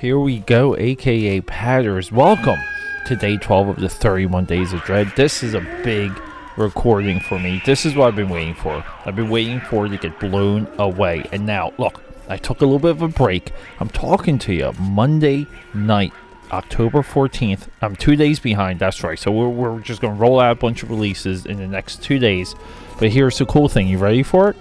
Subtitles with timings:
[0.00, 2.12] Here we go, aka Patters.
[2.12, 2.60] Welcome
[3.06, 5.12] to day 12 of the 31 Days of Dread.
[5.16, 6.12] This is a big
[6.56, 7.60] recording for me.
[7.66, 8.84] This is what I've been waiting for.
[9.04, 11.24] I've been waiting for it to get blown away.
[11.32, 13.50] And now, look, I took a little bit of a break.
[13.80, 16.12] I'm talking to you Monday night,
[16.52, 17.66] October 14th.
[17.82, 19.18] I'm two days behind, that's right.
[19.18, 22.04] So we're, we're just going to roll out a bunch of releases in the next
[22.04, 22.54] two days.
[23.00, 24.56] But here's the cool thing you ready for it?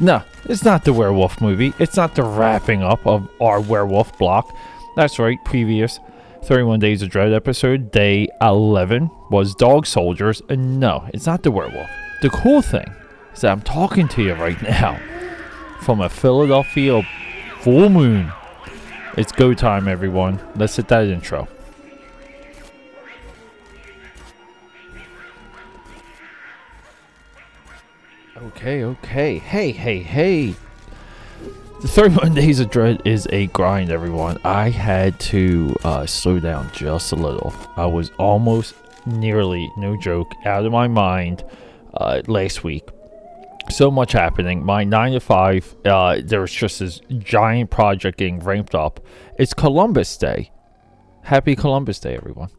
[0.00, 1.72] No, it's not the werewolf movie.
[1.78, 4.54] It's not the wrapping up of our werewolf block.
[4.96, 6.00] That's right, previous
[6.44, 10.42] 31 Days of Dread episode, day 11, was Dog Soldiers.
[10.48, 11.88] And no, it's not the werewolf.
[12.22, 12.92] The cool thing
[13.32, 15.00] is that I'm talking to you right now
[15.80, 17.02] from a Philadelphia
[17.60, 18.32] full moon.
[19.16, 20.40] It's go time, everyone.
[20.56, 21.48] Let's hit that intro.
[28.36, 29.38] Okay, okay.
[29.38, 30.56] Hey, hey, hey.
[31.82, 34.38] The 31 Days of Dread is a grind, everyone.
[34.42, 37.54] I had to uh, slow down just a little.
[37.76, 38.74] I was almost
[39.06, 41.44] nearly, no joke, out of my mind
[41.94, 42.88] uh, last week.
[43.70, 44.64] So much happening.
[44.64, 48.98] My 9 to 5, uh, there was just this giant project getting ramped up.
[49.38, 50.50] It's Columbus Day.
[51.22, 52.50] Happy Columbus Day, everyone.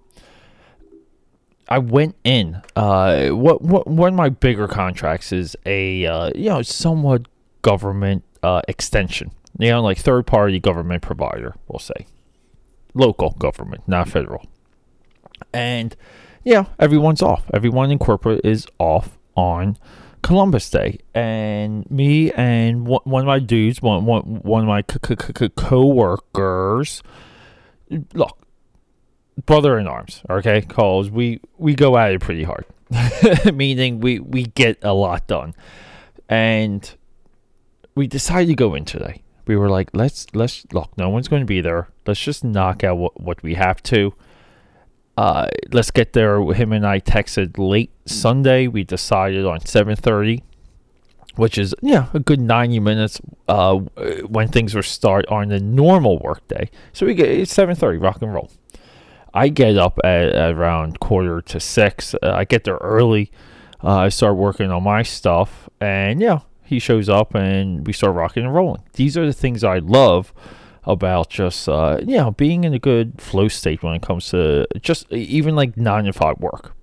[1.67, 2.61] I went in.
[2.75, 7.27] Uh, what, what one of my bigger contracts is a uh, you know somewhat
[7.61, 9.31] government uh, extension.
[9.57, 12.05] You know, like third party government provider, we'll say,
[12.93, 14.45] local government, not federal.
[15.53, 15.95] And
[16.43, 17.43] yeah, everyone's off.
[17.53, 19.77] Everyone in corporate is off on
[20.21, 24.81] Columbus Day, and me and one, one of my dudes, one one one of my
[25.55, 27.03] co-workers.
[28.13, 28.44] Look,
[29.45, 30.61] brother in arms, okay?
[30.61, 32.65] Cause we we go at it pretty hard,
[33.53, 35.53] meaning we we get a lot done,
[36.29, 36.95] and
[37.95, 39.21] we decided to go in today.
[39.47, 40.97] We were like, let's let's look.
[40.97, 41.89] No one's going to be there.
[42.05, 44.13] Let's just knock out what what we have to.
[45.17, 46.41] Uh, let's get there.
[46.51, 48.67] Him and I texted late Sunday.
[48.67, 50.43] We decided on seven thirty,
[51.35, 53.21] which is yeah a good ninety minutes.
[53.47, 53.75] Uh,
[54.27, 56.69] when things were start on the normal workday.
[56.91, 57.97] So we get it's seven thirty.
[57.97, 58.49] Rock and roll.
[59.35, 62.15] I get up at, at around quarter to six.
[62.15, 63.31] Uh, I get there early.
[63.83, 68.15] Uh, I start working on my stuff, and yeah, he shows up, and we start
[68.15, 68.81] rocking and rolling.
[68.93, 70.33] These are the things I love
[70.85, 74.65] about just uh, you know being in a good flow state when it comes to
[74.81, 76.73] just even like nine to five work,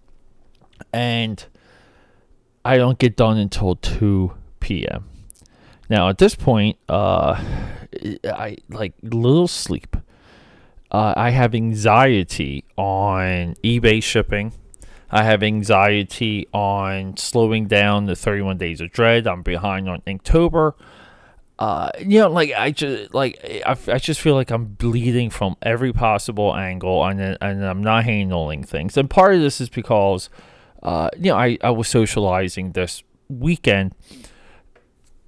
[0.93, 1.45] and
[2.65, 5.09] I don't get done until two p.m.
[5.89, 7.43] Now at this point, uh,
[8.25, 9.97] I like little sleep
[10.93, 14.53] uh, I have anxiety on eBay shipping.
[15.11, 19.27] I have anxiety on slowing down the 31 Days of Dread.
[19.27, 20.75] I'm behind on Inktober.
[21.59, 25.57] Uh, you know, like I just like I, I just feel like I'm bleeding from
[25.63, 28.97] every possible angle, and and I'm not handling things.
[28.97, 30.29] And part of this is because,
[30.83, 33.95] uh, you know, I I was socializing this weekend.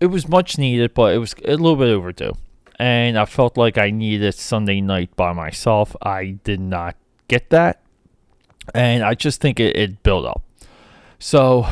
[0.01, 2.35] It was much needed, but it was a little bit overdue
[2.79, 5.95] and I felt like I needed Sunday night by myself.
[6.03, 6.97] I did not
[7.29, 7.83] get that,
[8.75, 10.43] and I just think it, it built up.
[11.19, 11.67] So,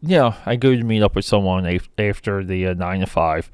[0.00, 3.50] yeah, I go to meet up with someone af- after the uh, nine to five,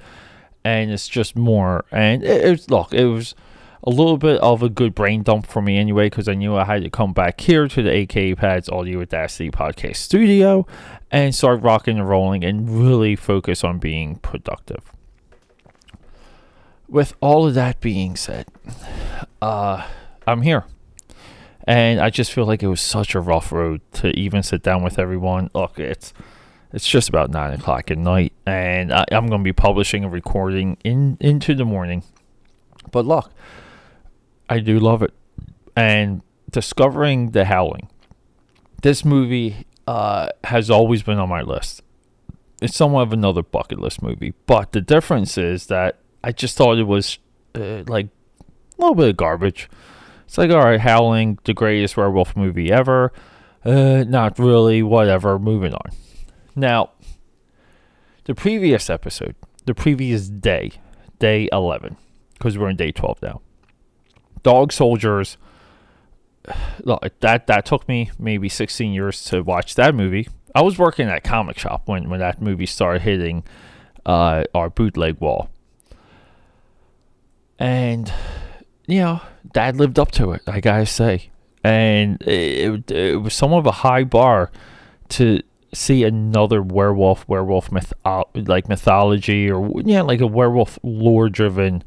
[0.64, 1.84] and it's just more.
[1.90, 3.34] And it, it look, it was
[3.82, 6.64] a little bit of a good brain dump for me anyway, because I knew I
[6.64, 10.66] had to come back here to the AK Pads Audio Audacity Podcast Studio
[11.10, 14.93] and start rocking and rolling and really focus on being productive
[16.88, 18.46] with all of that being said,
[19.40, 19.86] uh,
[20.26, 20.64] I'm here.
[21.66, 24.82] And I just feel like it was such a rough road to even sit down
[24.82, 25.50] with everyone.
[25.54, 26.12] Look, it's
[26.74, 30.08] it's just about nine o'clock at night, and I, am going to be publishing a
[30.08, 32.02] recording in into the morning.
[32.90, 33.32] But look,
[34.50, 35.14] I do love it,
[35.74, 36.20] and
[36.50, 37.88] discovering the Howling.
[38.82, 41.82] This movie uh, has always been on my list.
[42.60, 46.78] It's somewhat of another bucket list movie, but the difference is that I just thought
[46.78, 47.18] it was
[47.54, 49.68] uh, like a little bit of garbage.
[50.24, 53.12] It's like, all right, Howling, the greatest werewolf movie ever.
[53.62, 55.90] Uh, not really, whatever, moving on.
[56.56, 56.92] Now,
[58.24, 59.34] the previous episode,
[59.66, 60.72] the previous day,
[61.18, 61.98] day 11,
[62.32, 63.42] because we're in day 12 now.
[64.42, 65.36] Dog Soldiers,
[66.84, 70.28] look, that, that took me maybe 16 years to watch that movie.
[70.54, 73.44] I was working at comic shop when, when that movie started hitting
[74.06, 75.50] uh, our bootleg wall
[77.58, 78.12] and
[78.86, 79.20] you know,
[79.52, 80.42] Dad lived up to it.
[80.46, 81.30] I gotta say,
[81.62, 84.50] and it, it was somewhat of a high bar
[85.10, 85.42] to
[85.72, 91.82] see another werewolf, werewolf myth, uh, like mythology, or yeah, like a werewolf lore-driven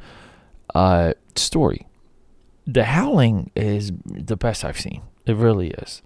[0.75, 1.87] uh, story.
[2.65, 5.01] The Howling is the best I've seen.
[5.25, 6.01] It really is.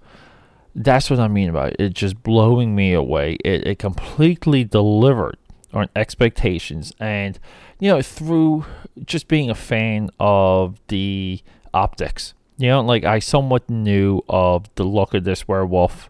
[0.75, 1.75] That's what I mean about it.
[1.79, 3.37] It's just blowing me away.
[3.43, 5.37] It, it completely delivered
[5.73, 6.93] on expectations.
[6.99, 7.39] And,
[7.79, 8.65] you know, through
[9.05, 11.41] just being a fan of the
[11.73, 16.09] optics, you know, like I somewhat knew of the look of this werewolf.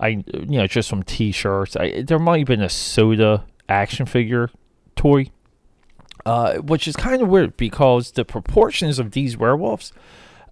[0.00, 0.24] I, you
[0.58, 1.76] know, just from t shirts.
[2.04, 4.50] There might have been a soda action figure
[4.94, 5.30] toy,
[6.24, 9.92] uh, which is kind of weird because the proportions of these werewolves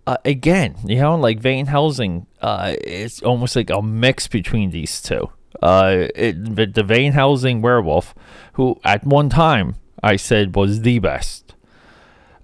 [0.06, 5.02] uh, again, you know, like Van Helsing, uh, it's almost like a mix between these
[5.02, 5.31] two.
[5.62, 8.14] Uh, it, the, Van Helsing werewolf,
[8.55, 11.55] who at one time I said was the best.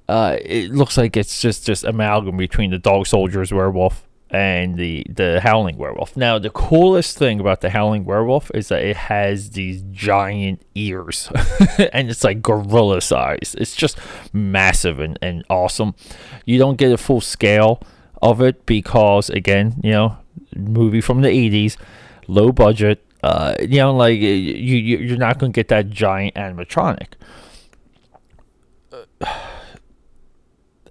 [0.08, 5.06] Uh, it looks like it's just just amalgam between the Dog Soldiers werewolf and the
[5.08, 6.16] the Howling Werewolf.
[6.16, 11.30] Now, the coolest thing about the Howling Werewolf is that it has these giant ears,
[11.92, 13.54] and it's like gorilla size.
[13.58, 13.98] It's just
[14.32, 15.94] massive and, and awesome.
[16.46, 17.82] You don't get a full scale
[18.22, 20.16] of it because, again, you know,
[20.56, 21.76] movie from the '80s,
[22.26, 23.04] low budget.
[23.22, 27.08] Uh, you know, like you, you you're not gonna get that giant animatronic.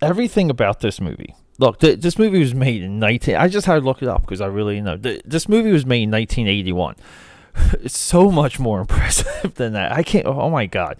[0.01, 3.35] Everything about this movie Look, th- this movie was made in 19.
[3.35, 4.97] I just had to look it up because I really know.
[4.97, 6.95] Th- this movie was made in 1981.
[7.83, 9.91] it's so much more impressive than that.
[9.91, 10.25] I can't.
[10.25, 10.97] Oh my god!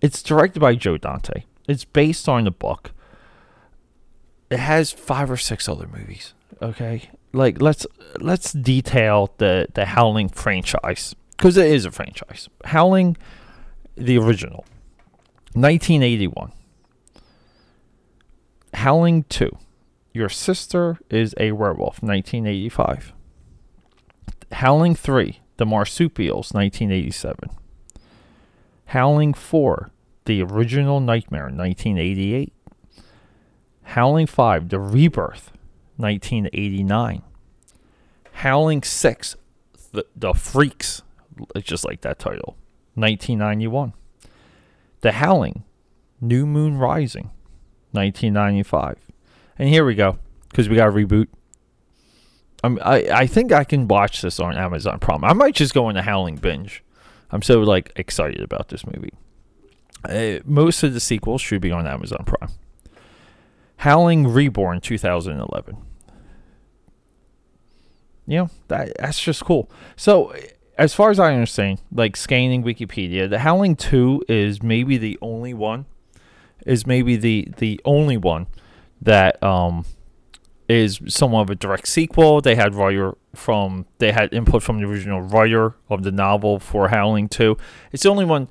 [0.00, 1.42] It's directed by Joe Dante.
[1.66, 2.92] It's based on the book.
[4.50, 6.32] It has five or six other movies.
[6.62, 7.86] Okay, like let's
[8.20, 12.48] let's detail the the Howling franchise because it is a franchise.
[12.64, 13.16] Howling,
[13.94, 14.64] the original,
[15.54, 16.52] 1981.
[18.74, 19.56] Howling 2,
[20.12, 23.12] your Sister is a Werewolf, 1985.
[24.52, 27.50] Howling 3, The Marsupials, 1987.
[28.86, 29.90] Howling 4,
[30.24, 32.52] The Original Nightmare, 1988.
[33.82, 35.52] Howling 5, The Rebirth,
[35.98, 37.22] 1989.
[38.32, 39.36] Howling 6,
[39.92, 41.02] The, the Freaks,
[41.54, 42.56] it's just like that title,
[42.94, 43.92] 1991.
[45.00, 45.64] The Howling,
[46.20, 47.30] New Moon Rising,
[47.92, 48.98] 1995.
[49.58, 50.18] And here we go,
[50.48, 51.26] because we got a reboot.
[52.64, 55.24] I'm, I I think I can watch this on Amazon Prime.
[55.24, 56.82] I might just go on a Howling binge.
[57.30, 59.12] I'm so like excited about this movie.
[60.04, 62.50] Uh, most of the sequels should be on Amazon Prime.
[63.78, 65.76] Howling Reborn 2011.
[68.28, 69.70] You know, that that's just cool.
[69.96, 70.34] So
[70.76, 75.54] as far as I understand, like scanning Wikipedia, the Howling 2 is maybe the only
[75.54, 75.86] one
[76.66, 78.46] is maybe the the only one
[79.00, 79.86] that um,
[80.68, 82.42] is somewhat of a direct sequel.
[82.42, 86.88] They had writer from they had input from the original writer of the novel for
[86.88, 87.56] Howling 2.
[87.92, 88.48] It's the only one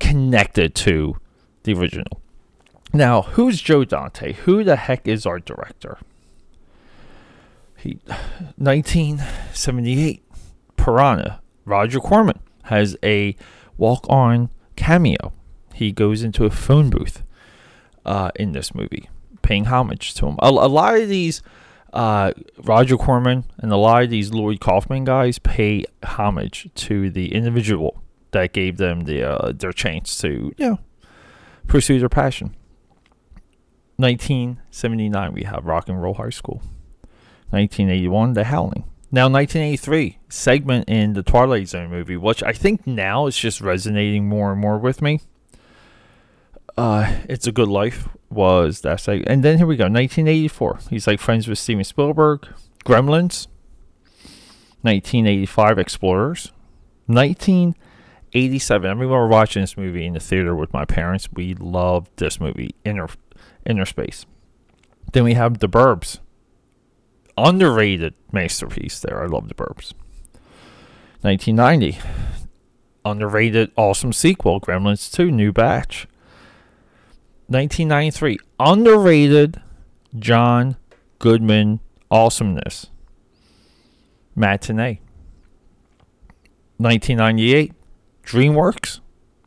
[0.00, 1.18] connected to
[1.64, 2.22] the original.
[2.94, 4.32] Now, who's Joe Dante?
[4.32, 5.98] Who the heck is our director?
[7.78, 8.00] He
[8.56, 10.22] 1978
[10.76, 11.40] Piranha.
[11.64, 13.36] Roger Corman has a
[13.76, 15.32] walk-on cameo.
[15.74, 17.22] He goes into a phone booth
[18.04, 19.08] uh, in this movie
[19.42, 20.36] paying homage to him.
[20.40, 21.42] A, a lot of these
[21.92, 22.32] uh,
[22.62, 28.02] Roger Corman and a lot of these Lloyd Kaufman guys pay homage to the individual
[28.32, 30.78] that gave them the uh, their chance to you know
[31.66, 32.54] pursue their passion.
[33.96, 36.62] 1979, we have Rock and Roll High School.
[37.50, 38.84] 1981, The Howling.
[39.10, 44.28] Now, 1983, segment in the Twilight Zone movie, which I think now is just resonating
[44.28, 45.20] more and more with me
[46.78, 50.78] uh, It's a Good Life was that like, and then here we go, 1984.
[50.90, 52.46] He's like friends with Steven Spielberg,
[52.84, 53.48] Gremlins,
[54.82, 56.52] 1985 Explorers,
[57.06, 58.86] 1987.
[58.86, 61.28] I remember watching this movie in the theater with my parents.
[61.32, 63.08] We loved this movie, Inner
[63.66, 64.24] Inner Space.
[65.12, 66.20] Then we have The Burbs,
[67.38, 69.00] underrated masterpiece.
[69.00, 69.92] There, I love The Burbs.
[71.22, 71.98] 1990,
[73.04, 76.06] underrated, awesome sequel, Gremlins 2, New Batch.
[77.48, 79.60] 1993, underrated
[80.16, 80.76] John
[81.18, 81.80] Goodman
[82.10, 82.86] awesomeness.
[84.36, 85.00] Matinee.
[86.76, 87.72] 1998,
[88.24, 89.00] DreamWorks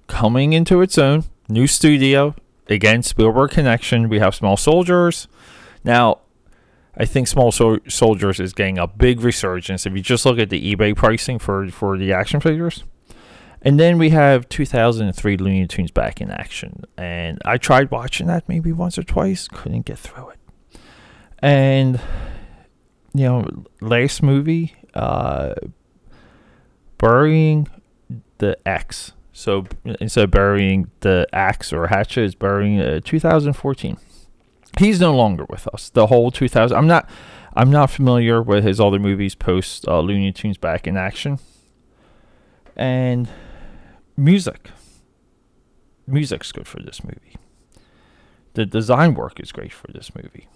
[0.08, 1.24] coming into its own.
[1.48, 2.36] New studio.
[2.68, 4.10] Again, Spielberg connection.
[4.10, 5.28] We have Small Soldiers.
[5.84, 6.20] Now,
[7.02, 9.88] I think Small Sol- Soldiers is getting a big resurgence.
[9.88, 12.84] If you just look at the eBay pricing for, for the action figures,
[13.64, 16.84] and then we have 2003 Looney Tunes back in action.
[17.00, 20.80] And I tried watching that maybe once or twice, couldn't get through it.
[21.40, 22.00] And,
[23.16, 23.48] you know,
[23.82, 25.56] last movie, uh,
[27.00, 27.68] Burying
[28.38, 29.14] the Ex.
[29.34, 29.66] So
[30.00, 33.98] instead of burying the axe or hatchet, it's burying uh, 2014.
[34.80, 35.90] He's no longer with us.
[35.90, 36.76] The whole 2000.
[36.78, 37.10] I'm not.
[37.54, 41.38] I'm not familiar with his other movies post uh, Looney Tunes Back in Action.
[42.78, 43.28] And
[44.16, 44.70] music.
[46.08, 47.36] Music's good for this movie.
[48.54, 50.48] The design work is great for this movie.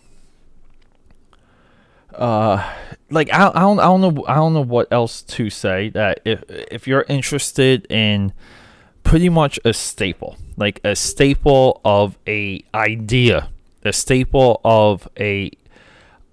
[2.13, 2.73] Uh,
[3.09, 5.89] like I, I don't I don't know I don't know what else to say.
[5.89, 8.33] That if if you're interested in
[9.03, 13.49] pretty much a staple, like a staple of a idea,
[13.85, 15.51] a staple of a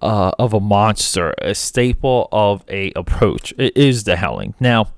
[0.01, 3.53] uh, of a monster, a staple of a approach.
[3.57, 4.53] It is the Howling.
[4.59, 4.91] Now,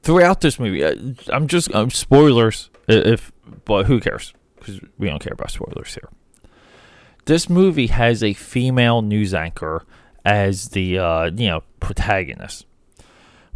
[0.00, 0.94] throughout this movie, uh,
[1.28, 2.70] I'm just um, spoilers.
[2.88, 3.32] If
[3.64, 4.32] but who cares?
[4.58, 6.08] Because we don't care about spoilers here.
[7.26, 9.84] This movie has a female news anchor
[10.24, 12.66] as the uh, you know protagonist.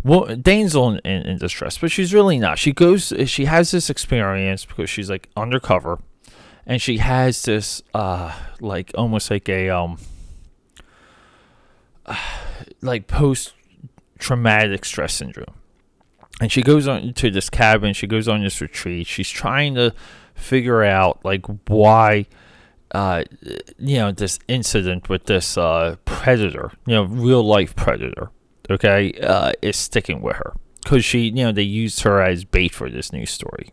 [0.03, 2.59] Well, in, in, in distress, but she's really not.
[2.59, 5.99] She goes, she has this experience because she's like undercover,
[6.67, 9.99] and she has this uh like almost like a um
[12.81, 13.55] like post
[14.19, 15.55] traumatic stress syndrome.
[16.41, 19.07] And she goes on to this cabin, she goes on this retreat.
[19.07, 19.93] She's trying to
[20.35, 22.27] figure out like why
[22.93, 23.25] uh,
[23.79, 28.31] you know this incident with this uh, predator, you know, real life predator,
[28.71, 32.73] okay, uh, is sticking with her because she, you know, they used her as bait
[32.75, 33.71] for this news story.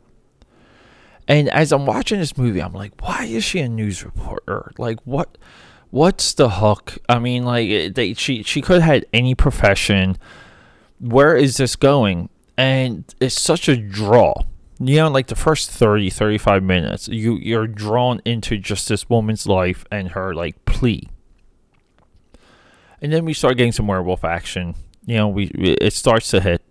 [1.28, 4.72] And as I'm watching this movie, I'm like, why is she a news reporter?
[4.78, 5.38] Like, what?
[5.92, 6.98] what's the hook?
[7.08, 10.18] I mean, like they she she could have had any profession.
[11.00, 12.30] Where is this going?
[12.58, 14.34] And it's such a draw.
[14.80, 19.48] You know, like the first 30, 35 minutes, you you're drawn into just this woman's
[19.48, 21.10] life and her like plea.
[23.02, 24.76] And then we start getting some werewolf action.
[25.06, 26.62] You know, we it starts to hit.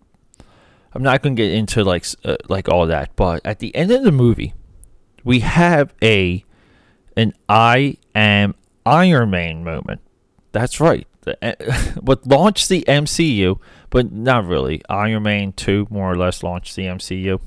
[0.96, 3.90] I'm not going to get into like uh, like all that, but at the end
[3.90, 4.54] of the movie,
[5.24, 6.42] we have a
[7.18, 8.54] an I am
[8.86, 10.00] Iron Man moment.
[10.52, 11.06] That's right.
[12.00, 13.60] what launched the MCU,
[13.90, 14.80] but not really.
[14.88, 17.40] Iron Man 2 more or less launched the MCU.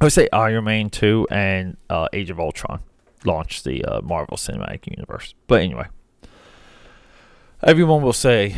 [0.00, 2.80] I would say Iron Man 2 and uh, Age of Ultron
[3.26, 5.34] launched the uh, Marvel Cinematic Universe.
[5.48, 5.88] But anyway,
[7.62, 8.56] everyone will say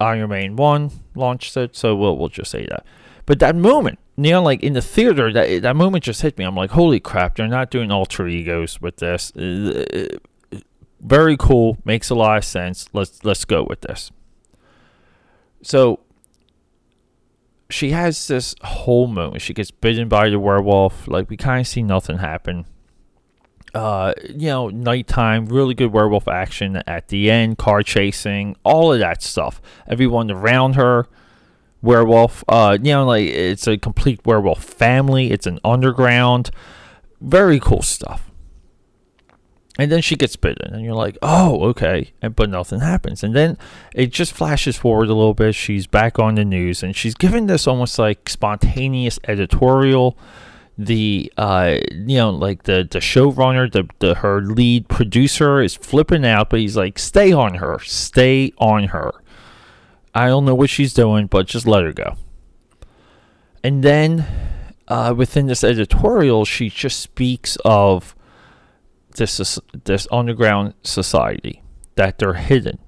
[0.00, 2.86] Iron Man 1 launched it, so we'll, we'll just say that.
[3.26, 6.44] But that moment, you know, like in the theater, that, that moment just hit me.
[6.44, 9.34] I'm like, holy crap, they're not doing alter egos with this.
[9.36, 10.16] Uh,
[11.00, 12.88] very cool, makes a lot of sense.
[12.92, 14.10] Let's let's go with this.
[15.62, 16.00] So
[17.68, 19.42] she has this whole moment.
[19.42, 21.06] She gets bitten by the werewolf.
[21.08, 22.66] Like we kind of see nothing happen.
[23.74, 29.00] Uh, you know, nighttime, really good werewolf action at the end, car chasing, all of
[29.00, 29.60] that stuff.
[29.86, 31.08] Everyone around her,
[31.86, 32.44] werewolf.
[32.48, 35.30] Uh, you know, like it's a complete werewolf family.
[35.30, 36.50] It's an underground,
[37.20, 38.30] very cool stuff.
[39.78, 42.12] And then she gets bitten and you're like oh okay.
[42.22, 43.22] And but nothing happens.
[43.22, 43.58] And then
[43.94, 45.54] it just flashes forward a little bit.
[45.54, 50.16] She's back on the news and she's given this almost like spontaneous editorial.
[50.78, 56.24] The uh you know like the the showrunner the, the her lead producer is flipping
[56.24, 57.78] out but he's like stay on her.
[57.80, 59.12] Stay on her
[60.16, 62.16] i don't know what she's doing but just let her go.
[63.62, 64.24] And then
[64.88, 68.14] uh, within this editorial she just speaks of
[69.16, 71.62] this this underground society
[71.96, 72.78] that they're hidden.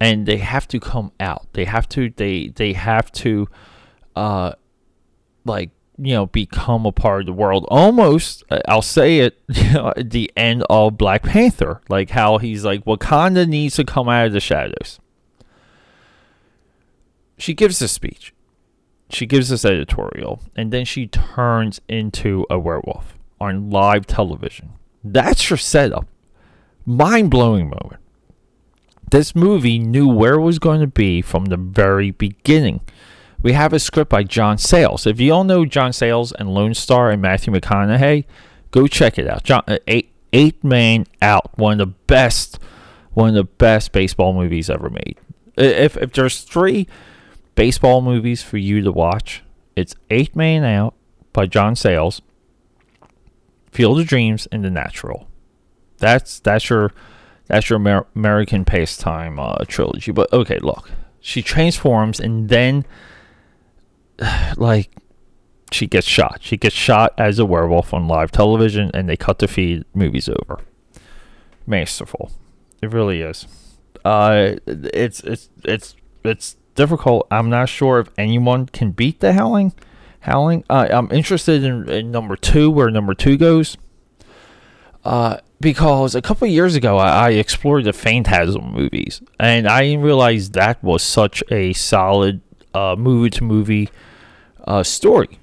[0.00, 1.46] And they have to come out.
[1.52, 3.48] They have to they they have to
[4.16, 4.52] uh
[5.44, 7.66] like you know become a part of the world.
[7.68, 11.80] Almost i'll say it you know, at the end of black panther.
[11.88, 14.98] Like how he's like wakanda needs to come out of the shadows
[17.42, 18.32] she gives a speech
[19.10, 24.72] she gives this editorial and then she turns into a werewolf on live television
[25.04, 26.06] that's your setup.
[26.86, 28.00] Mind blowing moment.
[29.10, 32.80] This movie knew where it was going to be from the very beginning.
[33.42, 35.06] We have a script by John Sayles.
[35.06, 38.24] If you don't know John Sayles and Lone Star and Matthew McConaughey,
[38.70, 39.42] go check it out.
[39.42, 42.58] John, uh, eight, eight Man Out, one of the best,
[43.12, 45.16] one of the best baseball movies ever made.
[45.56, 46.86] If if there's three
[47.54, 49.42] baseball movies for you to watch,
[49.76, 50.94] it's Eight Man Out
[51.32, 52.22] by John Sayles,
[53.70, 55.28] Field of Dreams, and The Natural.
[55.98, 56.92] That's that's your
[57.46, 60.12] that's your Amer- American Pastime uh, trilogy.
[60.12, 60.90] But okay, look,
[61.20, 62.84] she transforms and then
[64.56, 64.90] like
[65.70, 66.38] she gets shot.
[66.42, 69.84] She gets shot as a werewolf on live television, and they cut the feed.
[69.94, 70.60] Movie's over.
[71.66, 72.32] Masterful,
[72.82, 73.46] it really is.
[74.04, 75.94] Uh, it's it's it's
[76.24, 77.26] it's difficult.
[77.30, 79.72] I'm not sure if anyone can beat the Howling.
[80.20, 80.64] Howling.
[80.70, 83.76] Uh, I'm interested in, in, number two, where number two goes.
[85.04, 90.02] Uh, because a couple years ago I, I explored the Phantasm movies, and I didn't
[90.04, 92.40] realize that was such a solid
[92.74, 93.88] uh, movie to movie
[94.64, 95.38] uh, story.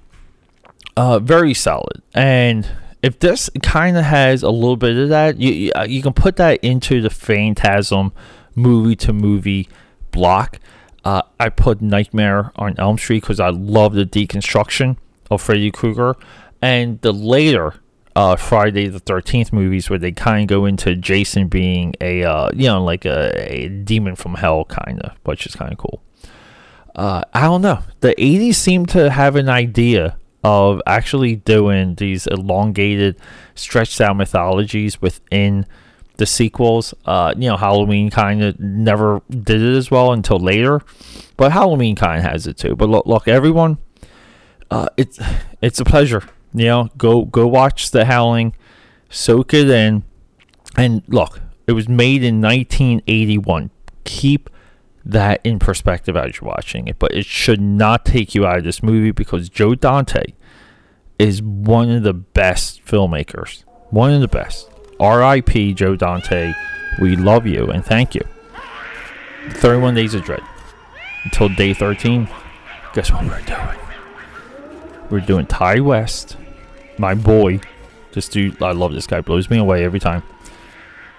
[0.95, 2.69] Uh, very solid, and
[3.01, 6.59] if this kind of has a little bit of that, you you can put that
[6.63, 8.11] into the Phantasm
[8.55, 9.69] movie to movie
[10.11, 10.59] block.
[11.03, 14.97] Uh, I put Nightmare on Elm Street because I love the deconstruction
[15.31, 16.15] of Freddy Krueger,
[16.61, 17.75] and the later
[18.15, 22.49] uh, Friday the Thirteenth movies where they kind of go into Jason being a uh,
[22.53, 26.01] you know like a, a demon from hell kind of, which is kind of cool.
[26.95, 27.79] Uh, I don't know.
[28.01, 33.17] The '80s seem to have an idea of actually doing these elongated,
[33.55, 35.65] stretched out mythologies within
[36.19, 36.93] the sequels.
[37.05, 40.81] Uh, you know, Halloween kind of never did it as well until later,
[41.35, 42.75] but Halloween kind has it too.
[42.75, 43.79] But look, look, everyone,
[44.69, 45.19] uh, it's
[45.61, 46.23] it's a pleasure
[46.53, 48.55] you know, go go watch The Howling,
[49.09, 50.03] soak it in,
[50.75, 53.69] and look, it was made in 1981.
[54.03, 54.49] Keep
[55.05, 58.63] that in perspective as you're watching it, but it should not take you out of
[58.63, 60.33] this movie because Joe Dante
[61.17, 63.63] is one of the best filmmakers.
[63.89, 64.68] One of the best.
[64.99, 65.73] R.I.P.
[65.73, 66.53] Joe Dante.
[66.99, 68.23] We love you and thank you.
[69.51, 70.41] 31 Days of Dread.
[71.23, 72.27] Until day 13,
[72.93, 73.79] guess what we're doing?
[75.09, 76.37] We're doing Ti West,
[76.97, 77.59] my boy.
[78.11, 79.21] This dude, I love this guy.
[79.21, 80.23] Blows me away every time.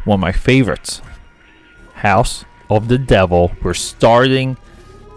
[0.05, 1.03] One of my favorites.
[1.95, 3.53] House of the Devil.
[3.63, 4.57] We're starting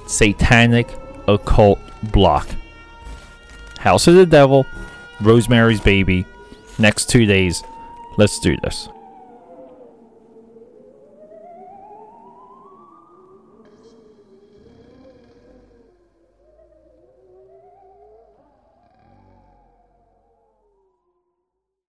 [0.08, 0.88] Satanic
[1.28, 1.80] Occult
[2.12, 2.48] Block.
[3.80, 4.66] House of the Devil,
[5.22, 6.26] Rosemary's Baby.
[6.80, 7.64] Next two days.
[8.16, 8.90] Let's do this.